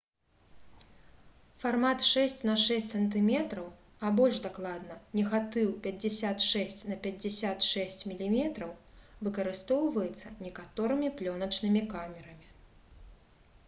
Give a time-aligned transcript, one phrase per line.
[1.63, 8.49] фармат 6 на 6 см а больш дакладна негатыў 56 на 56 мм
[9.29, 12.49] выкарыстоўваецца некаторымі плёначнымі камерамі